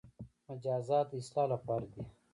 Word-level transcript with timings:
مجازات 0.49 1.05
د 1.09 1.13
اصلاح 1.21 1.45
لپاره 1.53 1.85
دي 1.93 2.01